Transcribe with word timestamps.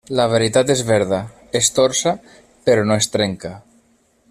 La 0.19 0.23
veritat 0.29 0.71
és 0.75 0.79
verda; 0.87 1.19
es 1.59 1.69
torça 1.77 2.15
però 2.71 2.89
no 2.91 2.99
es 3.03 3.11
trenca. 3.19 3.55